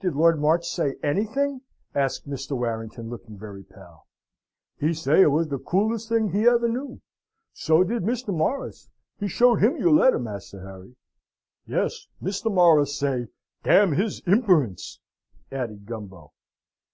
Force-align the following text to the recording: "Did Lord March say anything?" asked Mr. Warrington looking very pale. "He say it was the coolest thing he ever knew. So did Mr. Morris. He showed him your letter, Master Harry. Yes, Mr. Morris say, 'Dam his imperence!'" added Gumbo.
"Did 0.00 0.14
Lord 0.14 0.40
March 0.40 0.66
say 0.66 0.96
anything?" 1.02 1.60
asked 1.94 2.26
Mr. 2.26 2.52
Warrington 2.52 3.10
looking 3.10 3.36
very 3.36 3.62
pale. 3.62 4.06
"He 4.78 4.94
say 4.94 5.20
it 5.20 5.26
was 5.30 5.48
the 5.48 5.58
coolest 5.58 6.08
thing 6.08 6.30
he 6.30 6.46
ever 6.48 6.66
knew. 6.66 7.02
So 7.52 7.84
did 7.84 8.04
Mr. 8.04 8.34
Morris. 8.34 8.88
He 9.20 9.28
showed 9.28 9.56
him 9.62 9.76
your 9.76 9.92
letter, 9.92 10.18
Master 10.18 10.66
Harry. 10.66 10.96
Yes, 11.66 12.06
Mr. 12.22 12.50
Morris 12.50 12.98
say, 12.98 13.26
'Dam 13.64 13.92
his 13.92 14.22
imperence!'" 14.26 15.00
added 15.52 15.84
Gumbo. 15.84 16.32